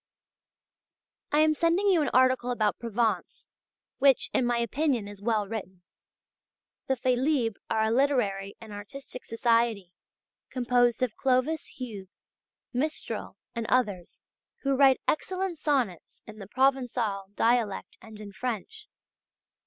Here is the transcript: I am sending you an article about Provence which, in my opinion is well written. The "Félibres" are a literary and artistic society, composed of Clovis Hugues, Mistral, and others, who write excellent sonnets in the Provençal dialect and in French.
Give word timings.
I 1.31 1.41
am 1.41 1.53
sending 1.53 1.87
you 1.89 2.01
an 2.01 2.09
article 2.11 2.49
about 2.49 2.79
Provence 2.79 3.47
which, 3.99 4.31
in 4.33 4.47
my 4.47 4.57
opinion 4.57 5.07
is 5.07 5.21
well 5.21 5.47
written. 5.47 5.83
The 6.87 6.95
"Félibres" 6.95 7.57
are 7.69 7.83
a 7.83 7.91
literary 7.91 8.55
and 8.59 8.73
artistic 8.73 9.23
society, 9.23 9.93
composed 10.49 11.03
of 11.03 11.15
Clovis 11.17 11.77
Hugues, 11.79 12.09
Mistral, 12.73 13.37
and 13.53 13.67
others, 13.69 14.23
who 14.63 14.75
write 14.75 14.99
excellent 15.07 15.59
sonnets 15.59 16.23
in 16.25 16.39
the 16.39 16.47
Provençal 16.47 17.35
dialect 17.35 17.99
and 18.01 18.19
in 18.19 18.31
French. 18.31 18.87